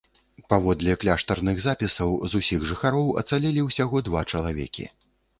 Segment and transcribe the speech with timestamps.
[0.51, 4.87] Паводле кляштарных запісаў, з усіх жыхароў ацалелі ўсяго два чалавекі.